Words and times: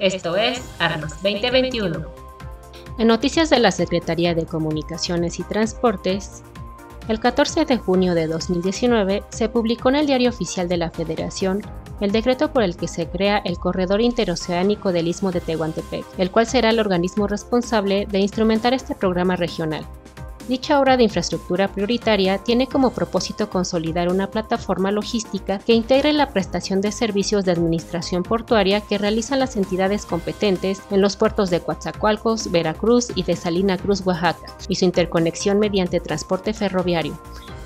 Esto 0.00 0.34
es 0.34 0.62
Armas 0.78 1.22
2021. 1.22 2.06
En 2.96 3.06
noticias 3.06 3.50
de 3.50 3.58
la 3.58 3.70
Secretaría 3.70 4.34
de 4.34 4.46
Comunicaciones 4.46 5.38
y 5.38 5.42
Transportes, 5.42 6.42
el 7.08 7.20
14 7.20 7.66
de 7.66 7.76
junio 7.76 8.14
de 8.14 8.26
2019 8.26 9.22
se 9.28 9.50
publicó 9.50 9.90
en 9.90 9.96
el 9.96 10.06
Diario 10.06 10.30
Oficial 10.30 10.70
de 10.70 10.78
la 10.78 10.90
Federación 10.90 11.60
el 12.00 12.12
decreto 12.12 12.50
por 12.50 12.62
el 12.62 12.76
que 12.76 12.88
se 12.88 13.08
crea 13.08 13.42
el 13.44 13.58
Corredor 13.58 14.00
Interoceánico 14.00 14.90
del 14.90 15.06
Istmo 15.06 15.32
de 15.32 15.42
Tehuantepec, 15.42 16.06
el 16.16 16.30
cual 16.30 16.46
será 16.46 16.70
el 16.70 16.80
organismo 16.80 17.26
responsable 17.26 18.06
de 18.10 18.20
instrumentar 18.20 18.72
este 18.72 18.94
programa 18.94 19.36
regional. 19.36 19.86
Dicha 20.50 20.80
obra 20.80 20.96
de 20.96 21.04
infraestructura 21.04 21.68
prioritaria 21.68 22.38
tiene 22.38 22.66
como 22.66 22.90
propósito 22.90 23.48
consolidar 23.48 24.08
una 24.08 24.32
plataforma 24.32 24.90
logística 24.90 25.60
que 25.60 25.74
integre 25.74 26.12
la 26.12 26.30
prestación 26.30 26.80
de 26.80 26.90
servicios 26.90 27.44
de 27.44 27.52
administración 27.52 28.24
portuaria 28.24 28.80
que 28.80 28.98
realizan 28.98 29.38
las 29.38 29.56
entidades 29.56 30.06
competentes 30.06 30.82
en 30.90 31.02
los 31.02 31.14
puertos 31.14 31.50
de 31.50 31.60
Coatzacoalcos, 31.60 32.50
Veracruz 32.50 33.12
y 33.14 33.22
de 33.22 33.36
Salina 33.36 33.78
Cruz, 33.78 34.04
Oaxaca, 34.04 34.52
y 34.68 34.74
su 34.74 34.86
interconexión 34.86 35.60
mediante 35.60 36.00
transporte 36.00 36.52
ferroviario. 36.52 37.16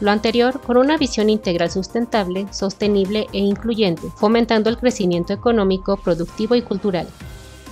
Lo 0.03 0.11
anterior 0.11 0.61
con 0.61 0.77
una 0.77 0.99
visión 0.99 1.31
integral 1.31 1.71
sustentable, 1.71 2.47
sostenible 2.53 3.29
e 3.33 3.39
incluyente, 3.39 4.11
fomentando 4.15 4.69
el 4.69 4.77
crecimiento 4.77 5.33
económico, 5.33 5.97
productivo 5.97 6.55
y 6.55 6.61
cultural. 6.61 7.07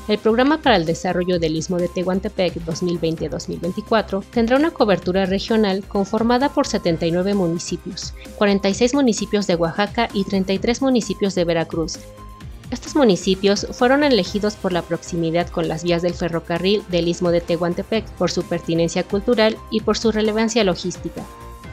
El 0.08 0.18
Programa 0.18 0.58
para 0.58 0.74
el 0.76 0.84
Desarrollo 0.84 1.38
del 1.38 1.56
Istmo 1.56 1.76
de 1.76 1.86
Tehuantepec 1.86 2.54
2020-2024 2.66 4.24
tendrá 4.32 4.56
una 4.56 4.72
cobertura 4.72 5.26
regional 5.26 5.84
conformada 5.86 6.48
por 6.48 6.66
79 6.66 7.34
municipios, 7.34 8.12
46 8.36 8.94
municipios 8.94 9.46
de 9.46 9.54
Oaxaca 9.54 10.08
y 10.12 10.24
33 10.24 10.82
municipios 10.82 11.36
de 11.36 11.44
Veracruz. 11.44 12.00
Estos 12.72 12.96
municipios 12.96 13.68
fueron 13.70 14.02
elegidos 14.02 14.56
por 14.56 14.72
la 14.72 14.82
proximidad 14.82 15.46
con 15.48 15.68
las 15.68 15.84
vías 15.84 16.02
del 16.02 16.14
ferrocarril 16.14 16.82
del 16.88 17.06
Istmo 17.06 17.30
de 17.30 17.40
Tehuantepec, 17.40 18.04
por 18.12 18.30
su 18.30 18.42
pertinencia 18.42 19.04
cultural 19.04 19.56
y 19.70 19.82
por 19.82 19.96
su 19.96 20.10
relevancia 20.10 20.64
logística. 20.64 21.22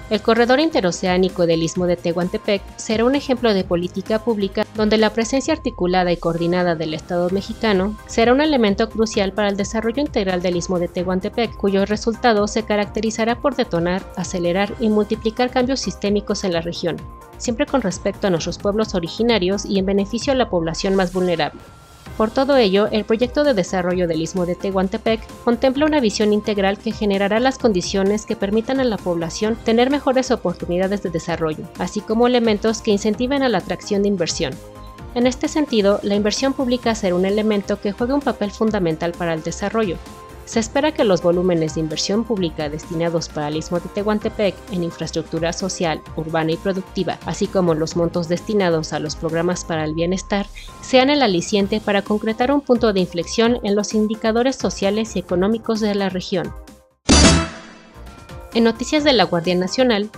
El 0.10 0.24
corredor 0.24 0.60
interoceánico 0.60 1.46
del 1.46 1.62
Istmo 1.62 1.86
de 1.86 1.96
Tehuantepec 1.96 2.64
será 2.78 3.06
un 3.06 3.14
ejemplo 3.14 3.54
de 3.54 3.64
política 3.64 4.18
pública 4.18 4.66
donde 4.74 4.98
la 4.98 5.14
presencia 5.14 5.54
articulada 5.54 6.12
y 6.12 6.18
coordinada 6.18 6.74
del 6.76 6.96
Estado 6.96 7.30
mexicano 7.30 7.96
será 8.08 8.34
un 8.34 8.42
elemento 8.42 8.90
crucial 8.90 9.34
para 9.34 9.50
el 9.50 9.58
desarrollo 9.58 10.02
integral 10.02 10.42
del 10.42 10.56
Istmo 10.56 10.80
de 10.80 10.88
Tehuantepec, 10.88 11.56
cuyo 11.56 11.86
resultado 11.86 12.48
se 12.48 12.64
caracterizará 12.64 13.40
por 13.40 13.56
detonar, 13.56 14.02
acelerar 14.16 14.74
y 14.80 14.90
multiplicar 14.90 15.52
cambios 15.52 15.82
sistémicos 15.82 16.44
en 16.44 16.54
la 16.54 16.62
región, 16.62 16.98
siempre 17.38 17.68
con 17.68 17.84
respecto 17.84 18.26
a 18.26 18.30
nuestros 18.32 18.58
pueblos 18.58 18.96
originarios 18.96 19.64
y 19.64 19.78
en 19.78 19.86
beneficio 19.86 20.34
a 20.34 20.36
la 20.36 20.50
población 20.50 20.96
más 20.96 21.14
vulnerable. 21.14 21.62
Por 22.20 22.32
todo 22.32 22.58
ello, 22.58 22.90
el 22.92 23.06
proyecto 23.06 23.46
de 23.46 23.54
desarrollo 23.54 24.06
del 24.06 24.22
Istmo 24.22 24.46
de 24.46 24.54
Tehuantepec 24.54 25.26
contempla 25.46 25.86
una 25.86 26.02
visión 26.02 26.34
integral 26.34 26.78
que 26.78 26.92
generará 26.92 27.40
las 27.40 27.58
condiciones 27.58 28.26
que 28.26 28.36
permitan 28.36 28.82
a 28.82 28.84
la 28.84 28.98
población 28.98 29.56
tener 29.56 29.90
mejores 29.90 30.30
oportunidades 30.30 31.02
de 31.02 31.12
desarrollo, 31.12 31.64
así 31.78 32.02
como 32.02 32.28
elementos 32.28 32.82
que 32.82 32.92
incentiven 32.92 33.42
a 33.42 33.48
la 33.48 33.60
atracción 33.60 34.02
de 34.02 34.10
inversión. 34.10 34.54
En 35.16 35.28
este 35.28 35.48
sentido, 35.48 36.02
la 36.04 36.16
inversión 36.16 36.52
pública 36.52 36.94
será 36.94 37.16
un 37.16 37.24
elemento 37.24 37.80
que 37.80 37.94
juegue 37.94 38.12
un 38.12 38.20
papel 38.20 38.52
fundamental 38.52 39.14
para 39.14 39.34
el 39.34 39.42
desarrollo, 39.42 39.96
se 40.50 40.60
espera 40.60 40.92
que 40.92 41.04
los 41.04 41.22
volúmenes 41.22 41.76
de 41.76 41.82
inversión 41.82 42.24
pública 42.24 42.70
destinados 42.70 43.30
para 43.30 43.50
el 43.50 43.58
Istmo 43.58 43.80
de 43.80 43.88
Tehuantepec 43.90 44.56
en 44.72 44.84
infraestructura 44.84 45.54
social, 45.54 46.02
urbana 46.16 46.54
y 46.54 46.58
productiva, 46.58 47.20
así 47.28 47.46
como 47.46 47.76
los 47.76 47.96
montos 47.96 48.28
destinados 48.28 48.92
a 48.92 48.98
los 48.98 49.16
programas 49.16 49.64
para 49.64 49.84
el 49.84 49.94
bienestar, 49.94 50.48
sean 50.82 51.12
el 51.12 51.22
aliciente 51.22 51.80
para 51.80 52.02
concretar 52.02 52.52
un 52.52 52.62
punto 52.62 52.94
de 52.94 53.00
inflexión 53.00 53.60
en 53.62 53.76
los 53.76 53.94
indicadores 53.94 54.56
sociales 54.56 55.16
y 55.16 55.20
económicos 55.20 55.82
de 55.82 55.94
la 55.94 56.10
región. 56.10 56.52
En 58.56 58.64
noticias 58.64 59.04
de 59.04 59.14
la 59.14 59.26
Guardia 59.26 59.54
Nacional, 59.54 60.10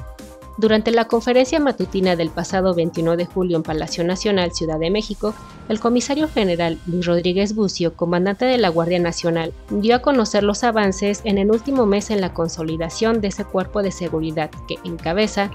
durante 0.61 0.91
la 0.91 1.05
conferencia 1.05 1.59
matutina 1.59 2.15
del 2.15 2.29
pasado 2.29 2.75
21 2.75 3.17
de 3.17 3.25
julio 3.25 3.57
en 3.57 3.63
Palacio 3.63 4.03
Nacional, 4.03 4.53
Ciudad 4.53 4.77
de 4.77 4.91
México, 4.91 5.33
el 5.69 5.79
comisario 5.79 6.27
general 6.27 6.77
Luis 6.85 7.07
Rodríguez 7.07 7.55
Bucio, 7.55 7.95
comandante 7.95 8.45
de 8.45 8.59
la 8.59 8.69
Guardia 8.69 8.99
Nacional, 8.99 9.53
dio 9.71 9.95
a 9.95 10.03
conocer 10.03 10.43
los 10.43 10.63
avances 10.63 11.21
en 11.23 11.39
el 11.39 11.49
último 11.49 11.87
mes 11.87 12.11
en 12.11 12.21
la 12.21 12.35
consolidación 12.35 13.21
de 13.21 13.29
ese 13.29 13.43
cuerpo 13.43 13.81
de 13.81 13.91
seguridad 13.91 14.51
que 14.67 14.77
encabeza. 14.83 15.49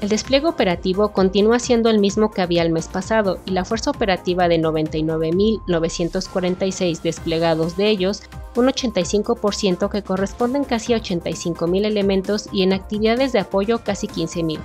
El 0.00 0.08
despliegue 0.08 0.46
operativo 0.46 1.12
continúa 1.12 1.58
siendo 1.58 1.90
el 1.90 1.98
mismo 1.98 2.30
que 2.30 2.40
había 2.40 2.62
el 2.62 2.70
mes 2.70 2.88
pasado 2.88 3.40
y 3.44 3.50
la 3.50 3.66
fuerza 3.66 3.90
operativa 3.90 4.48
de 4.48 4.58
99.946 4.58 7.02
desplegados 7.02 7.76
de 7.76 7.90
ellos, 7.90 8.22
un 8.58 8.66
85% 8.66 9.88
que 9.88 10.02
corresponden 10.02 10.64
casi 10.64 10.92
a 10.92 10.98
85.000 10.98 11.86
elementos 11.86 12.48
y 12.50 12.64
en 12.64 12.72
actividades 12.72 13.32
de 13.32 13.38
apoyo 13.38 13.84
casi 13.84 14.08
15.000. 14.08 14.58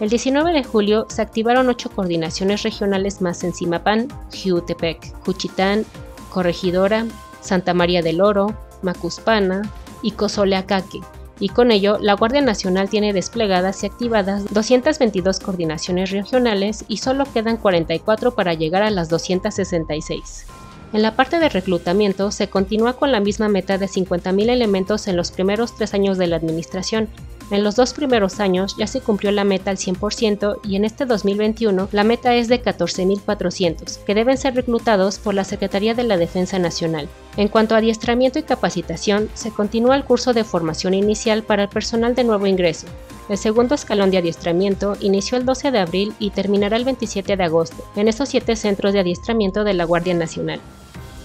El 0.00 0.08
19 0.08 0.52
de 0.52 0.64
julio 0.64 1.06
se 1.10 1.20
activaron 1.22 1.68
ocho 1.68 1.90
coordinaciones 1.90 2.62
regionales 2.62 3.20
más 3.20 3.44
en 3.44 3.52
Simapán, 3.52 4.08
Jiutepec, 4.32 5.12
Juchitán, 5.24 5.84
Corregidora, 6.30 7.06
Santa 7.40 7.74
María 7.74 8.00
del 8.00 8.20
Oro, 8.20 8.54
Macuspana 8.82 9.62
y 10.02 10.12
Cozoleacaque, 10.12 11.00
y 11.40 11.50
con 11.50 11.70
ello 11.70 11.98
la 12.00 12.14
Guardia 12.14 12.40
Nacional 12.40 12.88
tiene 12.88 13.12
desplegadas 13.12 13.82
y 13.82 13.86
activadas 13.86 14.52
222 14.52 15.40
coordinaciones 15.40 16.10
regionales 16.10 16.84
y 16.88 16.98
solo 16.98 17.24
quedan 17.32 17.58
44 17.58 18.34
para 18.34 18.54
llegar 18.54 18.82
a 18.82 18.90
las 18.90 19.08
266. 19.08 20.46
En 20.92 21.02
la 21.02 21.16
parte 21.16 21.38
de 21.38 21.50
reclutamiento 21.50 22.30
se 22.30 22.48
continúa 22.48 22.94
con 22.94 23.12
la 23.12 23.20
misma 23.20 23.48
meta 23.48 23.76
de 23.76 23.86
50.000 23.86 24.48
elementos 24.48 25.06
en 25.06 25.16
los 25.16 25.30
primeros 25.30 25.76
tres 25.76 25.92
años 25.92 26.16
de 26.16 26.26
la 26.26 26.36
administración. 26.36 27.08
En 27.50 27.62
los 27.62 27.76
dos 27.76 27.92
primeros 27.92 28.40
años 28.40 28.74
ya 28.78 28.86
se 28.86 29.00
cumplió 29.00 29.30
la 29.30 29.44
meta 29.44 29.70
al 29.70 29.76
100% 29.76 30.60
y 30.64 30.76
en 30.76 30.84
este 30.84 31.04
2021 31.04 31.88
la 31.92 32.04
meta 32.04 32.34
es 32.34 32.48
de 32.48 32.62
14.400, 32.62 34.04
que 34.04 34.14
deben 34.14 34.38
ser 34.38 34.54
reclutados 34.54 35.18
por 35.18 35.34
la 35.34 35.44
Secretaría 35.44 35.94
de 35.94 36.04
la 36.04 36.16
Defensa 36.16 36.58
Nacional. 36.58 37.08
En 37.36 37.48
cuanto 37.48 37.74
a 37.74 37.78
adiestramiento 37.78 38.38
y 38.38 38.42
capacitación, 38.42 39.28
se 39.34 39.50
continúa 39.50 39.96
el 39.96 40.04
curso 40.04 40.32
de 40.32 40.44
formación 40.44 40.94
inicial 40.94 41.42
para 41.42 41.64
el 41.64 41.68
personal 41.68 42.14
de 42.14 42.24
nuevo 42.24 42.46
ingreso. 42.46 42.86
El 43.28 43.36
segundo 43.36 43.74
escalón 43.74 44.10
de 44.10 44.18
adiestramiento 44.18 44.96
inició 45.00 45.36
el 45.36 45.44
12 45.44 45.70
de 45.70 45.78
abril 45.78 46.14
y 46.18 46.30
terminará 46.30 46.76
el 46.76 46.84
27 46.84 47.36
de 47.36 47.44
agosto 47.44 47.84
en 47.94 48.08
estos 48.08 48.30
siete 48.30 48.56
centros 48.56 48.94
de 48.94 49.00
adiestramiento 49.00 49.64
de 49.64 49.74
la 49.74 49.84
Guardia 49.84 50.14
Nacional. 50.14 50.60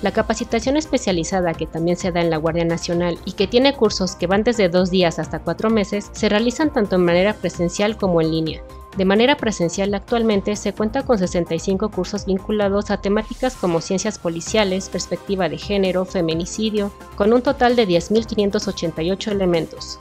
La 0.01 0.11
capacitación 0.11 0.75
especializada 0.75 1.53
que 1.53 1.65
también 1.65 1.95
se 1.95 2.11
da 2.11 2.19
en 2.19 2.29
la 2.29 2.35
Guardia 2.35 2.65
Nacional 2.65 3.17
y 3.23 3.31
que 3.31 3.47
tiene 3.47 3.73
cursos 3.73 4.17
que 4.17 4.27
van 4.27 4.43
desde 4.43 4.67
dos 4.67 4.91
días 4.91 5.17
hasta 5.17 5.39
cuatro 5.39 5.69
meses 5.69 6.09
se 6.11 6.27
realizan 6.27 6.73
tanto 6.73 6.97
en 6.97 7.05
manera 7.05 7.33
presencial 7.35 7.95
como 7.95 8.19
en 8.19 8.31
línea. 8.31 8.63
De 8.97 9.05
manera 9.05 9.37
presencial 9.37 9.93
actualmente 9.93 10.57
se 10.57 10.73
cuenta 10.73 11.03
con 11.03 11.17
65 11.17 11.89
cursos 11.89 12.25
vinculados 12.25 12.91
a 12.91 12.97
temáticas 12.97 13.55
como 13.55 13.79
ciencias 13.79 14.19
policiales, 14.19 14.89
perspectiva 14.89 15.47
de 15.47 15.57
género, 15.57 16.03
feminicidio, 16.03 16.91
con 17.15 17.31
un 17.31 17.41
total 17.41 17.77
de 17.77 17.87
10.588 17.87 19.31
elementos. 19.31 19.99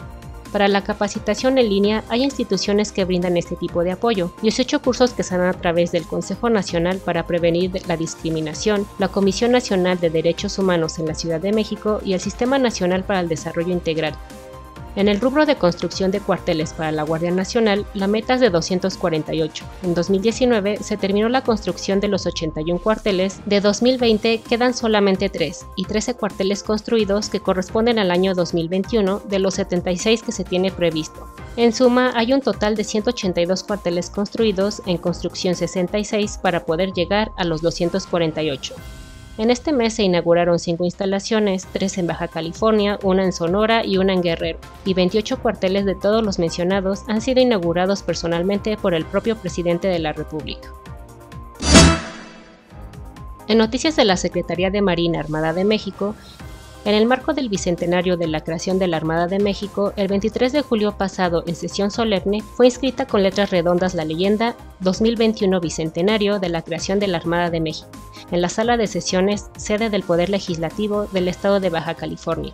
Para 0.53 0.69
la 0.69 0.85
capacitación 0.85 1.57
en 1.57 1.71
línea 1.71 2.05
hay 2.11 2.23
instituciones 2.23 2.93
que 2.93 3.07
brindan 3.07 3.39
este 3.39 3.57
tipo 3.57 3.83
de 3.83 3.93
apoyo, 3.93 4.31
18 4.43 4.83
cursos 4.83 5.15
que 5.15 5.23
se 5.23 5.39
dan 5.39 5.49
a 5.49 5.55
través 5.55 5.93
del 5.93 6.05
Consejo 6.05 6.51
Nacional 6.51 6.99
para 6.99 7.27
Prevenir 7.27 7.73
la 7.89 7.97
Discriminación, 7.97 8.87
la 8.99 9.09
Comisión 9.09 9.51
Nacional 9.53 9.99
de 9.99 10.11
Derechos 10.11 10.59
Humanos 10.59 10.99
en 10.99 11.07
la 11.07 11.15
Ciudad 11.15 11.41
de 11.41 11.53
México 11.53 12.01
y 12.05 12.13
el 12.13 12.21
Sistema 12.21 12.59
Nacional 12.59 13.03
para 13.03 13.21
el 13.21 13.29
Desarrollo 13.29 13.73
Integral. 13.73 14.15
En 14.95 15.09
el 15.09 15.21
rubro 15.21 15.47
de 15.47 15.57
construcción 15.57 16.11
de 16.11 16.21
cuarteles 16.21 16.75
para 16.75 16.93
la 16.93 17.03
Guardia 17.03 17.31
Nacional, 17.31 17.87
la 17.95 18.07
meta 18.07 18.35
es 18.35 18.41
de 18.41 18.51
248. 18.51 19.65
En 19.85 19.95
2019 19.95 20.79
se 20.83 20.99
terminó 20.99 21.31
la 21.31 21.43
construcción 21.43 21.99
de 21.99 22.09
los 22.09 22.27
81 22.27 22.79
cuarteles, 22.79 23.41
de 23.47 23.63
2020 23.63 24.43
quedan 24.43 24.75
solamente 24.75 25.31
3 25.31 25.67
y 25.77 25.87
13 25.87 26.15
cuarteles 26.15 26.63
construidos 26.63 27.31
que 27.31 27.41
corresponden 27.41 27.99
al 27.99 28.11
año 28.11 28.35
2021 28.35 29.21
de 29.21 29.39
los 29.39 29.55
76 29.55 30.23
que 30.23 30.33
se 30.33 30.45
tiene 30.45 30.71
previsto. 30.71 31.27
En 31.57 31.73
suma, 31.73 32.13
hay 32.15 32.35
un 32.35 32.43
total 32.43 32.77
de 32.77 32.85
182 32.85 33.65
cuarteles 33.65 34.11
construidos, 34.11 34.83
en 34.85 34.99
construcción 34.99 35.55
66 35.55 36.39
para 36.43 36.67
poder 36.67 36.93
llegar 36.93 37.33
a 37.37 37.45
los 37.45 37.63
248. 37.63 38.75
En 39.39 39.51
este 39.51 39.73
mes 39.73 39.95
se 39.95 40.03
inauguraron 40.03 40.59
cinco 40.59 40.85
instalaciones, 40.85 41.67
tres 41.73 41.97
en 41.97 42.07
Baja 42.07 42.29
California, 42.29 42.99
una 43.03 43.25
en 43.25 43.33
Sonora 43.33 43.83
y 43.85 43.97
una 43.97 44.13
en 44.13 44.21
Guerrero, 44.21 44.59
y 44.85 44.93
28 44.93 45.41
cuarteles 45.41 45.87
de 45.87 45.95
todos 45.95 46.23
los 46.23 46.39
mencionados 46.39 47.05
han 47.09 47.23
sido 47.23 47.41
inaugurados 47.41 48.03
personalmente 48.03 48.77
por 48.77 48.93
el 48.93 49.07
propio 49.07 49.37
presidente 49.37 49.89
de 49.89 50.01
la 50.01 50.13
República. 50.13 50.69
En 53.49 53.57
noticias 53.57 53.97
de 53.97 54.05
la 54.05 54.19
Secretaría 54.19 54.71
de 54.71 54.83
Marina 54.83 55.21
Armada 55.21 55.55
de 55.55 55.65
México, 55.65 56.15
En 56.85 56.97
el 56.97 57.07
marco 57.07 57.33
del 57.33 57.49
bicentenario 57.49 58.17
de 58.17 58.27
la 58.27 58.41
creación 58.41 58.81
de 58.81 58.89
la 58.89 58.97
Armada 58.97 59.29
de 59.29 59.39
México, 59.39 59.93
el 59.97 60.09
23 60.09 60.53
de 60.53 60.63
julio 60.63 60.99
pasado, 60.99 61.45
en 61.47 61.55
sesión 61.55 61.93
solemne, 61.93 62.43
fue 62.43 62.67
inscrita 62.67 63.07
con 63.07 63.23
letras 63.23 63.51
redondas 63.51 63.95
la 63.95 64.05
leyenda 64.05 64.57
2021 64.81 65.61
Bicentenario 65.61 66.41
de 66.41 66.49
la 66.49 66.63
creación 66.63 66.99
de 66.99 67.07
la 67.07 67.19
Armada 67.19 67.51
de 67.51 67.61
México, 67.61 67.89
en 68.33 68.43
la 68.43 68.49
sala 68.49 68.77
de 68.77 68.89
sesiones, 68.89 69.49
sede 69.57 69.91
del 69.91 70.03
Poder 70.03 70.29
Legislativo 70.29 71.07
del 71.13 71.29
Estado 71.29 71.61
de 71.61 71.71
Baja 71.71 71.95
California. 71.95 72.53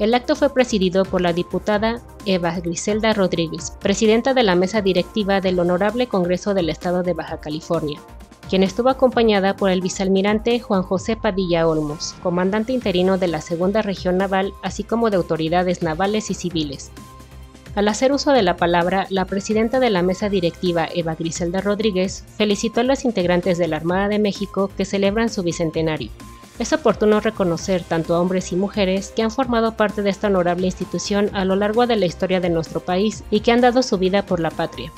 El 0.00 0.14
acto 0.14 0.34
fue 0.34 0.52
presidido 0.52 1.04
por 1.04 1.20
la 1.20 1.32
diputada 1.32 2.00
Eva 2.26 2.58
Griselda 2.58 3.12
Rodríguez, 3.12 3.70
presidenta 3.78 4.34
de 4.34 4.42
la 4.42 4.56
mesa 4.56 4.80
directiva 4.80 5.40
del 5.40 5.60
Honorable 5.60 6.08
Congreso 6.08 6.54
del 6.54 6.70
Estado 6.70 7.04
de 7.04 7.12
Baja 7.12 7.38
California, 7.38 8.00
quien 8.50 8.64
estuvo 8.64 8.88
acompañada 8.88 9.54
por 9.54 9.70
el 9.70 9.80
vicealmirante 9.80 10.58
Juan 10.58 10.82
José 10.82 11.14
Padilla 11.14 11.68
Olmos, 11.68 12.16
comandante 12.20 12.72
interino 12.72 13.16
de 13.16 13.28
la 13.28 13.40
Segunda 13.40 13.80
Región 13.80 14.18
Naval, 14.18 14.52
así 14.60 14.82
como 14.82 15.08
de 15.08 15.18
autoridades 15.18 15.84
navales 15.84 16.32
y 16.32 16.34
civiles. 16.34 16.90
Al 17.76 17.86
hacer 17.86 18.12
uso 18.12 18.32
de 18.32 18.42
la 18.42 18.56
palabra, 18.56 19.06
la 19.08 19.24
presidenta 19.24 19.78
de 19.78 19.90
la 19.90 20.02
mesa 20.02 20.28
directiva, 20.28 20.88
Eva 20.92 21.14
Griselda 21.14 21.60
Rodríguez, 21.60 22.24
felicitó 22.36 22.80
a 22.80 22.82
los 22.82 23.04
integrantes 23.04 23.56
de 23.56 23.68
la 23.68 23.76
Armada 23.76 24.08
de 24.08 24.18
México 24.18 24.68
que 24.76 24.84
celebran 24.84 25.28
su 25.28 25.44
bicentenario. 25.44 26.10
Es 26.58 26.72
oportuno 26.72 27.20
reconocer 27.20 27.84
tanto 27.84 28.16
a 28.16 28.20
hombres 28.20 28.50
y 28.50 28.56
mujeres 28.56 29.12
que 29.14 29.22
han 29.22 29.30
formado 29.30 29.76
parte 29.76 30.02
de 30.02 30.10
esta 30.10 30.26
honorable 30.26 30.66
institución 30.66 31.30
a 31.34 31.44
lo 31.44 31.54
largo 31.54 31.86
de 31.86 31.94
la 31.94 32.06
historia 32.06 32.40
de 32.40 32.50
nuestro 32.50 32.80
país 32.80 33.22
y 33.30 33.40
que 33.40 33.52
han 33.52 33.60
dado 33.60 33.84
su 33.84 33.96
vida 33.96 34.26
por 34.26 34.40
la 34.40 34.50
patria. 34.50 34.90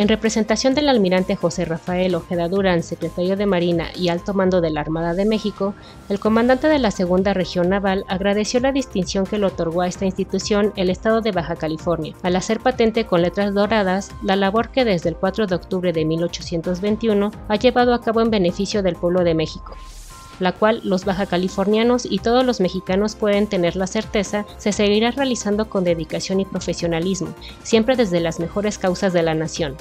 En 0.00 0.08
representación 0.08 0.74
del 0.74 0.88
almirante 0.88 1.36
José 1.36 1.66
Rafael 1.66 2.14
Ojeda 2.14 2.48
Durán, 2.48 2.82
secretario 2.82 3.36
de 3.36 3.44
Marina 3.44 3.88
y 3.94 4.08
alto 4.08 4.32
mando 4.32 4.62
de 4.62 4.70
la 4.70 4.80
Armada 4.80 5.12
de 5.12 5.26
México, 5.26 5.74
el 6.08 6.18
comandante 6.18 6.68
de 6.68 6.78
la 6.78 6.90
Segunda 6.90 7.34
Región 7.34 7.68
Naval 7.68 8.06
agradeció 8.08 8.60
la 8.60 8.72
distinción 8.72 9.26
que 9.26 9.36
le 9.36 9.44
otorgó 9.44 9.82
a 9.82 9.88
esta 9.88 10.06
institución 10.06 10.72
el 10.76 10.88
Estado 10.88 11.20
de 11.20 11.32
Baja 11.32 11.56
California, 11.56 12.14
al 12.22 12.36
hacer 12.36 12.60
patente 12.60 13.04
con 13.04 13.20
letras 13.20 13.52
doradas 13.52 14.10
la 14.22 14.36
labor 14.36 14.70
que 14.70 14.86
desde 14.86 15.10
el 15.10 15.16
4 15.16 15.46
de 15.46 15.56
octubre 15.56 15.92
de 15.92 16.06
1821 16.06 17.30
ha 17.48 17.56
llevado 17.56 17.92
a 17.92 18.00
cabo 18.00 18.22
en 18.22 18.30
beneficio 18.30 18.82
del 18.82 18.96
pueblo 18.96 19.22
de 19.22 19.34
México 19.34 19.76
la 20.40 20.52
cual 20.52 20.80
los 20.82 21.04
baja 21.04 21.26
californianos 21.26 22.06
y 22.10 22.18
todos 22.18 22.44
los 22.44 22.60
mexicanos 22.60 23.14
pueden 23.14 23.46
tener 23.46 23.76
la 23.76 23.86
certeza 23.86 24.44
se 24.58 24.72
seguirá 24.72 25.12
realizando 25.12 25.68
con 25.68 25.84
dedicación 25.84 26.40
y 26.40 26.44
profesionalismo, 26.44 27.34
siempre 27.62 27.94
desde 27.94 28.20
las 28.20 28.40
mejores 28.40 28.78
causas 28.78 29.12
de 29.12 29.22
la 29.22 29.34
nación. 29.34 29.76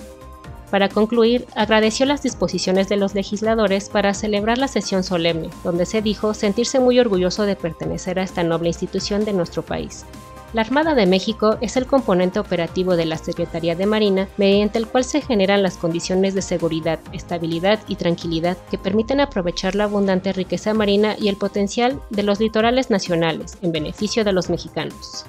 Para 0.70 0.90
concluir, 0.90 1.48
agradeció 1.56 2.06
las 2.06 2.22
disposiciones 2.22 2.90
de 2.90 2.98
los 2.98 3.16
legisladores 3.16 3.90
para 3.90 4.14
celebrar 4.14 4.60
la 4.60 4.68
sesión 4.68 5.04
solemne, 5.04 5.50
donde 5.64 5.88
se 5.88 6.02
dijo 6.02 6.36
sentirse 6.36 6.80
muy 6.80 7.00
orgulloso 7.00 7.44
de 7.44 7.56
pertenecer 7.56 8.20
a 8.20 8.24
esta 8.24 8.44
noble 8.44 8.68
institución 8.68 9.26
de 9.26 9.34
nuestro 9.34 9.64
país. 9.64 10.06
La 10.52 10.62
Armada 10.62 10.96
de 10.96 11.06
México 11.06 11.58
es 11.62 11.78
el 11.78 11.86
componente 11.86 12.40
operativo 12.40 12.96
de 12.96 13.06
la 13.06 13.18
Secretaría 13.18 13.76
de 13.76 13.86
Marina 13.86 14.28
mediante 14.38 14.80
el 14.80 14.88
cual 14.88 15.04
se 15.04 15.22
generan 15.22 15.62
las 15.62 15.78
condiciones 15.78 16.34
de 16.34 16.42
seguridad, 16.42 17.00
estabilidad 17.14 17.80
y 17.88 17.98
tranquilidad 17.98 18.58
que 18.72 18.80
permiten 18.80 19.20
aprovechar 19.20 19.76
la 19.76 19.84
abundante 19.84 20.34
riqueza 20.34 20.74
marina 20.74 21.16
y 21.20 21.28
el 21.28 21.38
potencial 21.38 22.02
de 22.10 22.24
los 22.24 22.40
litorales 22.40 22.90
nacionales 22.90 23.60
en 23.62 23.72
beneficio 23.72 24.24
de 24.24 24.34
los 24.34 24.50
mexicanos. 24.50 25.28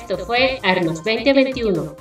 Esto 0.00 0.16
fue 0.24 0.58
Armas 0.62 1.04
2021. 1.04 1.94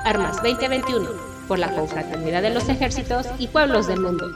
Armas 0.04 0.42
2021, 0.42 1.08
por 1.48 1.58
la 1.58 1.74
confraternidad 1.74 2.42
de 2.42 2.50
los 2.50 2.68
ejércitos 2.68 3.26
y 3.38 3.48
pueblos 3.48 3.86
del 3.86 4.00
mundo. 4.00 4.26